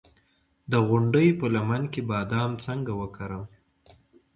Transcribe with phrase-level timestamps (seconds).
[0.71, 3.43] د غونډۍ په لمن کې بادام څنګه وکرم؟